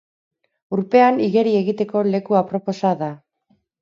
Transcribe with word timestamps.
Urpean 0.77 1.21
igeri 1.27 1.53
egiteko 1.61 2.03
leku 2.15 2.39
aproposa 2.41 2.95
da. 3.03 3.11